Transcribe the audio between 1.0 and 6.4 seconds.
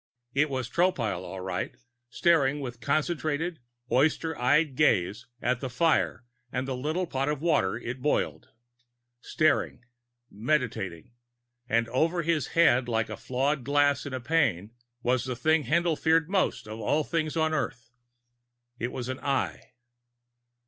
all right, staring with concentrated, oyster eyed gaze at the fire